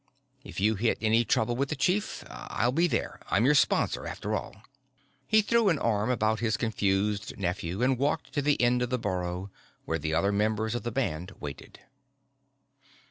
[0.43, 3.19] If you hit any trouble with the chief, I'll be there.
[3.29, 4.63] I'm your sponsor, after all."
[5.27, 8.97] He threw an arm about his confused nephew and walked to the end of the
[8.97, 9.51] burrow
[9.85, 11.81] where the other members of the band waited.